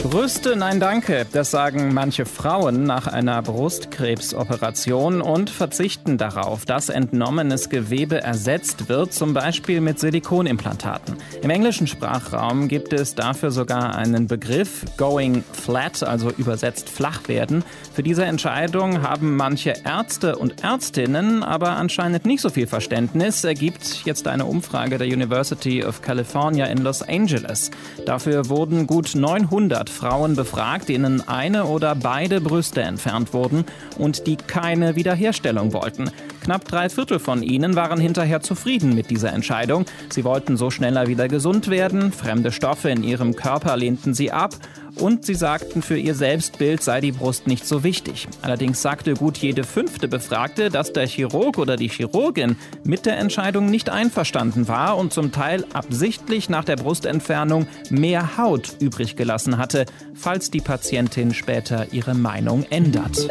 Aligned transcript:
Brüste, 0.00 0.56
nein 0.56 0.78
danke, 0.78 1.26
das 1.32 1.50
sagen 1.50 1.94
manche 1.94 2.26
Frauen 2.26 2.84
nach 2.84 3.06
einer 3.06 3.40
Brustkrebsoperation 3.42 5.20
und 5.20 5.50
verzichten 5.50 6.18
darauf, 6.18 6.64
dass 6.64 6.88
entnommenes 6.88 7.68
Gewebe 7.70 8.20
ersetzt 8.20 8.88
wird, 8.88 9.12
zum 9.12 9.32
Beispiel 9.34 9.80
mit 9.80 9.98
Silikonimplantaten. 9.98 11.16
Im 11.42 11.50
englischen 11.50 11.86
Sprachraum 11.86 12.68
gibt 12.68 12.92
es 12.92 13.14
dafür 13.14 13.50
sogar 13.50 13.94
einen 13.96 14.26
Begriff, 14.26 14.84
going 14.96 15.44
flat, 15.52 16.02
also 16.02 16.30
übersetzt 16.30 16.88
flach 16.88 17.28
werden. 17.28 17.64
Für 17.94 18.02
diese 18.02 18.24
Entscheidung 18.24 19.02
haben 19.02 19.36
manche 19.36 19.74
Ärzte 19.84 20.36
und 20.36 20.62
Ärztinnen 20.62 21.42
aber 21.42 21.70
anscheinend 21.70 22.26
nicht 22.26 22.42
so 22.42 22.50
viel 22.50 22.66
Verständnis, 22.66 23.44
ergibt 23.44 24.04
jetzt 24.04 24.28
eine 24.28 24.44
Umfrage 24.44 24.98
der 24.98 25.06
University 25.06 25.84
of 25.84 26.02
California 26.02 26.66
in 26.66 26.78
Los 26.78 27.02
Angeles. 27.02 27.70
Dafür 28.04 28.48
wurden 28.48 28.86
gut 28.86 29.14
900 29.14 29.81
Frauen 29.90 30.36
befragt, 30.36 30.88
denen 30.88 31.26
eine 31.26 31.64
oder 31.64 31.94
beide 31.94 32.40
Brüste 32.40 32.82
entfernt 32.82 33.32
wurden 33.32 33.64
und 33.98 34.26
die 34.26 34.36
keine 34.36 34.96
Wiederherstellung 34.96 35.72
wollten. 35.72 36.10
Knapp 36.42 36.66
drei 36.66 36.88
Viertel 36.88 37.20
von 37.20 37.44
ihnen 37.44 37.76
waren 37.76 38.00
hinterher 38.00 38.40
zufrieden 38.40 38.96
mit 38.96 39.10
dieser 39.10 39.32
Entscheidung. 39.32 39.86
Sie 40.10 40.24
wollten 40.24 40.56
so 40.56 40.70
schneller 40.70 41.06
wieder 41.06 41.28
gesund 41.28 41.68
werden, 41.68 42.10
fremde 42.10 42.50
Stoffe 42.50 42.90
in 42.90 43.04
ihrem 43.04 43.36
Körper 43.36 43.76
lehnten 43.76 44.12
sie 44.12 44.32
ab 44.32 44.56
und 44.96 45.24
sie 45.24 45.36
sagten, 45.36 45.82
für 45.82 45.96
ihr 45.96 46.16
Selbstbild 46.16 46.82
sei 46.82 47.00
die 47.00 47.12
Brust 47.12 47.46
nicht 47.46 47.64
so 47.64 47.84
wichtig. 47.84 48.26
Allerdings 48.42 48.82
sagte 48.82 49.14
gut 49.14 49.38
jede 49.38 49.62
fünfte 49.62 50.08
Befragte, 50.08 50.68
dass 50.68 50.92
der 50.92 51.06
Chirurg 51.06 51.58
oder 51.58 51.76
die 51.76 51.88
Chirurgin 51.88 52.56
mit 52.82 53.06
der 53.06 53.18
Entscheidung 53.18 53.66
nicht 53.66 53.88
einverstanden 53.88 54.66
war 54.66 54.96
und 54.96 55.12
zum 55.12 55.30
Teil 55.30 55.64
absichtlich 55.72 56.48
nach 56.48 56.64
der 56.64 56.76
Brustentfernung 56.76 57.68
mehr 57.88 58.36
Haut 58.36 58.76
übrig 58.80 59.14
gelassen 59.14 59.58
hatte, 59.58 59.86
falls 60.14 60.50
die 60.50 60.60
Patientin 60.60 61.32
später 61.34 61.92
ihre 61.92 62.14
Meinung 62.14 62.64
ändert 62.68 63.28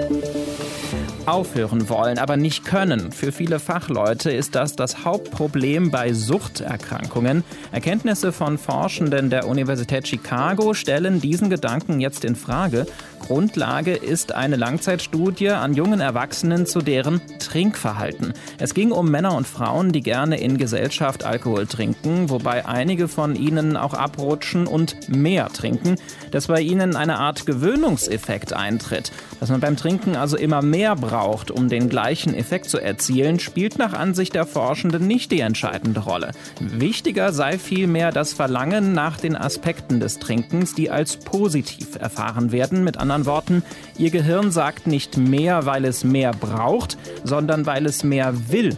aufhören 1.26 1.90
wollen, 1.90 2.18
aber 2.18 2.38
nicht 2.38 2.66
können. 2.66 3.12
Für 3.12 3.32
viele 3.32 3.60
Fachleute 3.60 4.32
ist 4.32 4.56
das 4.56 4.76
das 4.76 5.06
Hauptproblem 5.06 5.92
bei 5.92 6.14
Suchterkrankungen. 6.14 7.44
Erkenntnisse 7.72 8.32
von 8.32 8.58
Forschenden 8.58 9.30
der 9.30 9.48
Universität 9.48 10.08
Chicago 10.08 10.74
stellen 10.74 11.22
diesen 11.22 11.50
Gedanken 11.50 12.00
jetzt 12.00 12.26
in 12.26 12.36
Frage. 12.36 12.86
Grundlage 13.22 13.94
ist 13.94 14.34
eine 14.34 14.56
Langzeitstudie 14.56 15.50
an 15.50 15.74
jungen 15.74 16.02
Erwachsenen 16.02 16.66
zu 16.66 16.82
deren 16.82 17.22
Trinkverhalten. 17.40 18.34
Es 18.58 18.74
ging 18.74 18.92
um 18.92 19.10
Männer 19.10 19.36
und 19.36 19.48
Frauen, 19.48 19.92
die 19.92 20.02
gerne 20.02 20.40
in 20.40 20.58
Gesellschaft 20.58 21.24
Alkohol 21.24 21.68
trinken, 21.68 22.30
wobei 22.30 22.66
einige 22.66 23.08
von 23.08 23.36
ihnen 23.36 23.78
auch 23.78 23.94
abrutschen 23.94 24.68
und 24.68 25.10
mehr 25.10 25.50
trinken, 25.50 25.96
dass 26.32 26.48
bei 26.48 26.62
ihnen 26.62 26.96
eine 26.96 27.20
Art 27.20 27.46
Gewöhnungseffekt 27.46 28.54
eintritt, 28.54 29.12
dass 29.40 29.50
man 29.50 29.62
beim 29.62 29.78
Trinken 29.78 30.16
also 30.16 30.36
immer 30.36 30.62
mehr 30.62 30.96
braucht 30.96 31.52
um 31.52 31.70
den 31.70 31.90
gleichen 31.90 32.34
Effekt 32.34 32.70
zu 32.70 32.80
erzielen, 32.80 33.40
spielt 33.40 33.78
nach 33.78 33.94
Ansicht 33.94 34.34
der 34.36 34.46
Forschenden 34.46 35.08
nicht 35.08 35.32
die 35.32 35.42
entscheidende 35.42 36.02
Rolle. 36.02 36.32
Wichtiger 36.60 37.34
sei 37.34 37.58
vielmehr 37.60 38.12
das 38.12 38.34
Verlangen 38.34 38.94
nach 38.94 39.18
den 39.18 39.36
Aspekten 39.36 40.00
des 40.00 40.20
Trinkens, 40.20 40.74
die 40.74 40.90
als 40.90 41.18
positiv 41.18 41.96
erfahren 41.96 42.52
werden. 42.52 42.84
Mit 42.84 42.98
anderen 42.98 43.21
Worten, 43.26 43.64
ihr 43.98 44.12
Gehirn 44.12 44.52
sagt 44.52 44.88
nicht 44.88 45.18
mehr, 45.18 45.66
weil 45.66 45.86
es 45.86 46.04
mehr 46.04 46.32
braucht, 46.32 46.98
sondern 47.24 47.66
weil 47.66 47.86
es 47.86 48.04
mehr 48.04 48.34
will. 48.50 48.78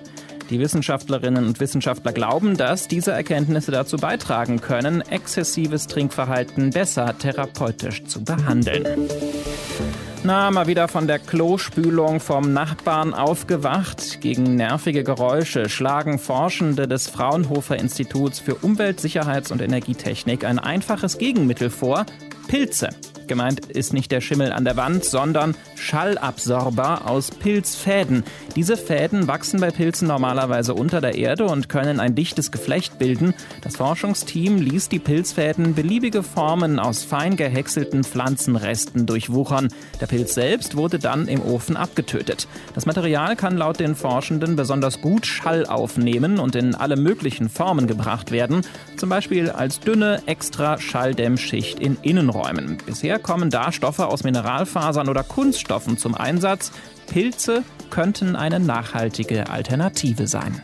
Die 0.49 0.59
Wissenschaftlerinnen 0.59 1.45
und 1.45 1.59
Wissenschaftler 1.59 2.11
glauben, 2.11 2.57
dass 2.57 2.87
diese 2.87 3.11
Erkenntnisse 3.11 3.71
dazu 3.71 3.97
beitragen 3.97 4.61
können, 4.61 5.01
exzessives 5.01 5.87
Trinkverhalten 5.87 6.69
besser 6.69 7.17
therapeutisch 7.17 8.03
zu 8.03 8.23
behandeln. 8.23 9.09
Na, 10.25 10.51
mal 10.51 10.67
wieder 10.67 10.87
von 10.87 11.07
der 11.07 11.19
Klospülung 11.19 12.19
vom 12.19 12.53
Nachbarn 12.53 13.13
aufgewacht. 13.13 14.21
Gegen 14.21 14.55
nervige 14.55 15.03
Geräusche 15.03 15.69
schlagen 15.69 16.17
Forschende 16.17 16.87
des 16.87 17.09
Fraunhofer 17.09 17.77
Instituts 17.77 18.39
für 18.39 18.55
Umwelt, 18.55 19.01
Sicherheits- 19.01 19.51
und 19.51 19.61
Energietechnik 19.61 20.45
ein 20.45 20.59
einfaches 20.59 21.17
Gegenmittel 21.17 21.69
vor. 21.69 22.05
Pilze. 22.47 22.89
Gemeint 23.27 23.65
ist 23.67 23.93
nicht 23.93 24.11
der 24.11 24.21
Schimmel 24.21 24.51
an 24.51 24.65
der 24.65 24.77
Wand, 24.77 25.03
sondern 25.03 25.55
Schallabsorber 25.75 27.07
aus 27.07 27.31
Pilzfäden. 27.31 28.23
Diese 28.55 28.77
Fäden 28.77 29.27
wachsen 29.27 29.59
bei 29.59 29.71
Pilzen 29.71 30.07
normalerweise 30.07 30.73
unter 30.73 31.01
der 31.01 31.15
Erde 31.15 31.45
und 31.45 31.69
können 31.69 31.99
ein 31.99 32.15
dichtes 32.15 32.51
Geflecht 32.51 32.99
bilden. 32.99 33.33
Das 33.61 33.77
Forschungsteam 33.77 34.57
ließ 34.57 34.89
die 34.89 34.99
Pilzfäden 34.99 35.75
beliebige 35.75 36.23
Formen 36.23 36.79
aus 36.79 37.03
fein 37.03 37.35
gehäckselten 37.35 38.03
Pflanzenresten 38.03 39.05
durchwuchern. 39.05 39.69
Der 40.01 40.07
Pilz 40.07 40.33
selbst 40.33 40.75
wurde 40.75 40.99
dann 40.99 41.27
im 41.27 41.41
Ofen 41.41 41.77
abgetötet. 41.77 42.47
Das 42.75 42.85
Material 42.85 43.35
kann 43.35 43.57
laut 43.57 43.79
den 43.79 43.95
Forschenden 43.95 44.55
besonders 44.55 45.01
gut 45.01 45.25
Schall 45.25 45.65
aufnehmen 45.65 46.39
und 46.39 46.55
in 46.55 46.75
alle 46.75 46.95
möglichen 46.95 47.49
Formen 47.49 47.87
gebracht 47.87 48.31
werden, 48.31 48.61
zum 48.97 49.09
Beispiel 49.09 49.49
als 49.49 49.79
dünne 49.79 50.21
extra 50.25 50.77
Schalldämmschicht 50.79 51.79
in 51.79 51.97
Innenräumen. 52.01 52.77
Bisher 53.13 53.21
kommen 53.21 53.51
da 53.51 53.71
Stoffe 53.71 54.07
aus 54.07 54.23
Mineralfasern 54.23 55.07
oder 55.07 55.21
Kunststoffen 55.21 55.99
zum 55.99 56.15
Einsatz. 56.15 56.71
Pilze 57.05 57.63
könnten 57.91 58.35
eine 58.35 58.59
nachhaltige 58.59 59.51
Alternative 59.51 60.25
sein. 60.25 60.59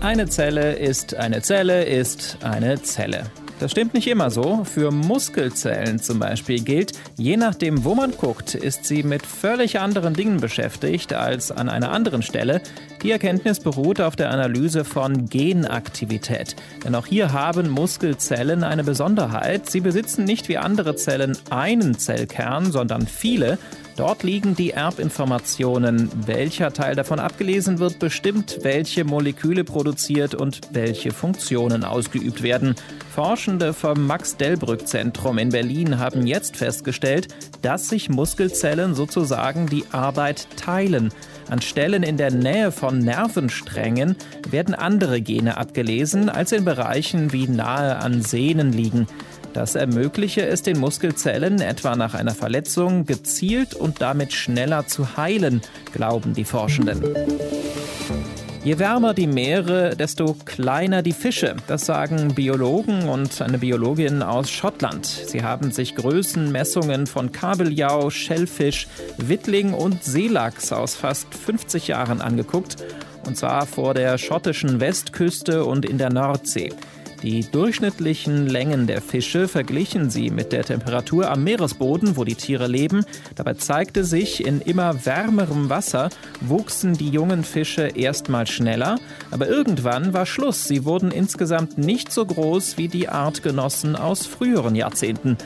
Eine 0.00 0.26
Zelle 0.30 0.72
ist 0.76 1.14
eine 1.14 1.42
Zelle 1.42 1.84
ist 1.84 2.38
eine 2.42 2.80
Zelle. 2.80 3.24
Das 3.58 3.72
stimmt 3.72 3.94
nicht 3.94 4.06
immer 4.06 4.30
so. 4.30 4.64
Für 4.64 4.92
Muskelzellen 4.92 5.98
zum 5.98 6.20
Beispiel 6.20 6.62
gilt, 6.62 6.92
je 7.16 7.36
nachdem, 7.36 7.82
wo 7.84 7.96
man 7.96 8.12
guckt, 8.12 8.54
ist 8.54 8.84
sie 8.84 9.02
mit 9.02 9.26
völlig 9.26 9.80
anderen 9.80 10.14
Dingen 10.14 10.40
beschäftigt 10.40 11.12
als 11.12 11.50
an 11.50 11.68
einer 11.68 11.90
anderen 11.90 12.22
Stelle. 12.22 12.60
Die 13.02 13.10
Erkenntnis 13.10 13.58
beruht 13.58 14.00
auf 14.00 14.14
der 14.14 14.30
Analyse 14.30 14.84
von 14.84 15.28
Genaktivität. 15.28 16.54
Denn 16.84 16.94
auch 16.94 17.06
hier 17.06 17.32
haben 17.32 17.68
Muskelzellen 17.68 18.62
eine 18.62 18.84
Besonderheit. 18.84 19.68
Sie 19.68 19.80
besitzen 19.80 20.22
nicht 20.22 20.48
wie 20.48 20.58
andere 20.58 20.94
Zellen 20.94 21.36
einen 21.50 21.98
Zellkern, 21.98 22.70
sondern 22.70 23.08
viele. 23.08 23.58
Dort 23.98 24.22
liegen 24.22 24.54
die 24.54 24.70
Erbinformationen. 24.70 26.08
Welcher 26.24 26.72
Teil 26.72 26.94
davon 26.94 27.18
abgelesen 27.18 27.80
wird, 27.80 27.98
bestimmt, 27.98 28.60
welche 28.62 29.02
Moleküle 29.02 29.64
produziert 29.64 30.36
und 30.36 30.60
welche 30.70 31.10
Funktionen 31.10 31.82
ausgeübt 31.82 32.44
werden. 32.44 32.76
Forschende 33.12 33.72
vom 33.74 34.06
Max-Delbrück-Zentrum 34.06 35.38
in 35.38 35.48
Berlin 35.48 35.98
haben 35.98 36.28
jetzt 36.28 36.56
festgestellt, 36.56 37.26
dass 37.62 37.88
sich 37.88 38.08
Muskelzellen 38.08 38.94
sozusagen 38.94 39.66
die 39.66 39.82
Arbeit 39.90 40.46
teilen. 40.56 41.12
An 41.50 41.60
Stellen 41.60 42.04
in 42.04 42.16
der 42.16 42.30
Nähe 42.30 42.70
von 42.70 43.00
Nervensträngen 43.00 44.14
werden 44.48 44.76
andere 44.76 45.20
Gene 45.20 45.56
abgelesen 45.56 46.28
als 46.28 46.52
in 46.52 46.64
Bereichen, 46.64 47.32
wie 47.32 47.48
nahe 47.48 47.96
an 47.96 48.22
Sehnen 48.22 48.72
liegen. 48.72 49.08
Das 49.58 49.74
ermögliche 49.74 50.46
es 50.46 50.62
den 50.62 50.78
Muskelzellen, 50.78 51.60
etwa 51.60 51.96
nach 51.96 52.14
einer 52.14 52.36
Verletzung, 52.36 53.06
gezielt 53.06 53.74
und 53.74 54.00
damit 54.00 54.32
schneller 54.32 54.86
zu 54.86 55.16
heilen, 55.16 55.62
glauben 55.92 56.32
die 56.32 56.44
Forschenden. 56.44 57.02
Je 58.62 58.78
wärmer 58.78 59.14
die 59.14 59.26
Meere, 59.26 59.96
desto 59.96 60.36
kleiner 60.44 61.02
die 61.02 61.12
Fische. 61.12 61.56
Das 61.66 61.86
sagen 61.86 62.36
Biologen 62.36 63.08
und 63.08 63.42
eine 63.42 63.58
Biologin 63.58 64.22
aus 64.22 64.48
Schottland. 64.48 65.06
Sie 65.06 65.42
haben 65.42 65.72
sich 65.72 65.96
Größenmessungen 65.96 67.08
von 67.08 67.32
Kabeljau, 67.32 68.10
Schellfisch, 68.10 68.86
Wittling 69.16 69.74
und 69.74 70.04
Seelachs 70.04 70.70
aus 70.72 70.94
fast 70.94 71.34
50 71.34 71.88
Jahren 71.88 72.20
angeguckt. 72.20 72.76
Und 73.26 73.36
zwar 73.36 73.66
vor 73.66 73.92
der 73.92 74.18
schottischen 74.18 74.78
Westküste 74.78 75.64
und 75.64 75.84
in 75.84 75.98
der 75.98 76.10
Nordsee. 76.10 76.70
Die 77.22 77.40
durchschnittlichen 77.50 78.46
Längen 78.46 78.86
der 78.86 79.02
Fische 79.02 79.48
verglichen 79.48 80.08
sie 80.08 80.30
mit 80.30 80.52
der 80.52 80.62
Temperatur 80.62 81.28
am 81.28 81.42
Meeresboden, 81.42 82.16
wo 82.16 82.22
die 82.22 82.36
Tiere 82.36 82.68
leben. 82.68 83.04
Dabei 83.34 83.54
zeigte 83.54 84.04
sich, 84.04 84.46
in 84.46 84.60
immer 84.60 85.04
wärmerem 85.04 85.68
Wasser 85.68 86.10
wuchsen 86.40 86.94
die 86.94 87.08
jungen 87.08 87.42
Fische 87.42 87.88
erstmal 87.88 88.46
schneller, 88.46 89.00
aber 89.32 89.48
irgendwann 89.48 90.12
war 90.12 90.26
Schluss. 90.26 90.68
Sie 90.68 90.84
wurden 90.84 91.10
insgesamt 91.10 91.76
nicht 91.76 92.12
so 92.12 92.24
groß 92.24 92.78
wie 92.78 92.86
die 92.86 93.08
Artgenossen 93.08 93.96
aus 93.96 94.24
früheren 94.24 94.76
Jahrzehnten. 94.76 95.36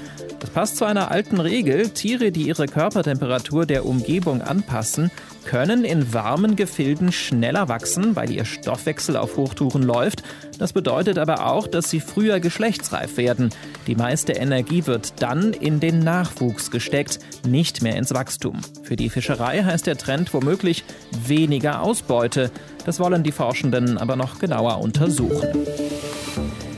Das 0.42 0.50
passt 0.50 0.76
zu 0.76 0.84
einer 0.84 1.12
alten 1.12 1.38
Regel. 1.38 1.90
Tiere, 1.90 2.32
die 2.32 2.48
ihre 2.48 2.66
Körpertemperatur 2.66 3.64
der 3.64 3.86
Umgebung 3.86 4.42
anpassen, 4.42 5.12
können 5.44 5.84
in 5.84 6.12
warmen 6.12 6.56
Gefilden 6.56 7.12
schneller 7.12 7.68
wachsen, 7.68 8.16
weil 8.16 8.28
ihr 8.28 8.44
Stoffwechsel 8.44 9.16
auf 9.16 9.36
Hochtouren 9.36 9.84
läuft. 9.84 10.24
Das 10.58 10.72
bedeutet 10.72 11.16
aber 11.16 11.46
auch, 11.46 11.68
dass 11.68 11.90
sie 11.90 12.00
früher 12.00 12.40
geschlechtsreif 12.40 13.18
werden. 13.18 13.50
Die 13.86 13.94
meiste 13.94 14.32
Energie 14.32 14.84
wird 14.88 15.22
dann 15.22 15.52
in 15.52 15.78
den 15.78 16.00
Nachwuchs 16.00 16.72
gesteckt, 16.72 17.20
nicht 17.46 17.80
mehr 17.82 17.94
ins 17.94 18.12
Wachstum. 18.12 18.62
Für 18.82 18.96
die 18.96 19.10
Fischerei 19.10 19.62
heißt 19.62 19.86
der 19.86 19.96
Trend 19.96 20.34
womöglich 20.34 20.82
weniger 21.24 21.82
Ausbeute. 21.82 22.50
Das 22.84 22.98
wollen 22.98 23.22
die 23.22 23.30
Forschenden 23.30 23.96
aber 23.96 24.16
noch 24.16 24.40
genauer 24.40 24.80
untersuchen 24.80 25.66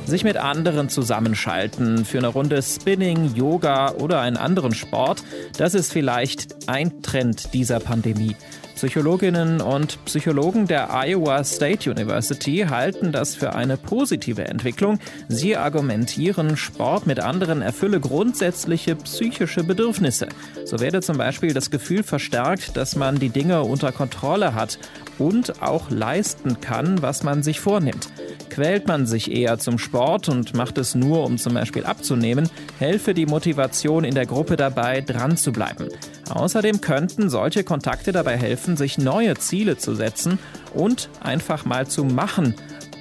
sich 0.07 0.25
mit 0.25 0.37
anderen 0.37 0.89
zusammenschalten 0.89 2.05
für 2.05 2.19
eine 2.19 2.29
Runde 2.29 2.63
Spinning, 2.63 3.35
Yoga 3.35 3.93
oder 3.93 4.21
einen 4.21 4.37
anderen 4.37 4.75
Sport, 4.75 5.23
das 5.57 5.75
ist 5.75 5.93
vielleicht 5.93 6.69
ein 6.69 7.03
Trend 7.03 7.55
dieser 7.55 7.81
Pandemie. 7.81 8.37
Psychologinnen 8.75 9.61
und 9.61 10.05
Psychologen 10.05 10.67
der 10.67 10.93
Iowa 10.93 11.45
State 11.45 11.89
University 11.91 12.67
halten 12.69 13.13
das 13.13 13.37
für 13.37 13.55
eine 13.55 13.77
positive 13.77 14.47
Entwicklung. 14.47 14.99
Sie 15.29 15.57
argumentieren, 15.57 16.57
Sport 16.57 17.07
mit 17.07 17.21
anderen 17.21 17.63
erfülle 17.63 18.01
grundsätzliche 18.01 18.97
psychische 18.97 19.63
Bedürfnisse. 19.63 20.29
So 20.65 20.81
werde 20.81 21.03
zum 21.03 21.19
Beispiel 21.19 21.55
das 21.55 21.71
Gefühl 21.71 22.03
verstärkt, 22.03 22.77
dass 22.77 22.97
man 22.97 23.21
die 23.21 23.29
Dinge 23.29 23.63
unter 23.63 23.93
Kontrolle 23.93 24.55
hat 24.55 24.79
und 25.19 25.63
auch 25.63 25.91
leisten 25.91 26.61
kann, 26.61 27.01
was 27.01 27.23
man 27.23 27.45
sich 27.45 27.61
vornimmt. 27.61 28.09
Quält 28.51 28.87
man 28.87 29.07
sich 29.07 29.31
eher 29.31 29.59
zum 29.59 29.79
Sport 29.79 30.29
und 30.29 30.55
macht 30.55 30.79
es 30.79 30.95
nur, 30.95 31.25
um 31.25 31.39
zum 31.39 31.55
Beispiel 31.55 31.85
abzunehmen, 31.85 32.49
helfe 32.79 33.15
die 33.15 33.27
Motivation 33.27 34.05
in 34.05 34.15
der 34.15 34.27
Gruppe 34.27 34.57
dabei, 34.57 35.01
dran 35.01 35.37
zu 35.37 35.53
bleiben. 35.53 35.89
Außerdem 36.31 36.81
könnten 36.81 37.29
solche 37.31 37.65
Kontakte 37.65 38.13
dabei 38.13 38.37
helfen, 38.37 38.77
sich 38.77 38.99
neue 38.99 39.35
Ziele 39.35 39.77
zu 39.77 39.95
setzen 39.95 40.39
und 40.73 41.09
einfach 41.21 41.65
mal 41.65 41.87
zu 41.87 42.05
machen, 42.05 42.55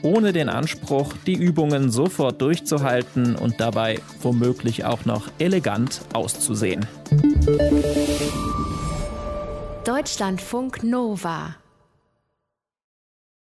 ohne 0.03 0.33
den 0.33 0.49
Anspruch, 0.49 1.13
die 1.25 1.35
Übungen 1.35 1.89
sofort 1.89 2.41
durchzuhalten 2.41 3.35
und 3.35 3.59
dabei 3.59 3.99
womöglich 4.21 4.83
auch 4.85 5.05
noch 5.05 5.29
elegant 5.39 6.01
auszusehen. 6.13 6.85
Deutschlandfunk 9.85 10.83
Nova 10.83 11.55